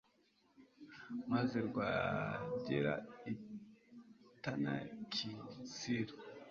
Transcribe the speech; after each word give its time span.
maze 1.31 1.57
rwagera 1.67 2.93
i 3.31 3.33
tanaki 4.43 5.29
silo 5.75 6.15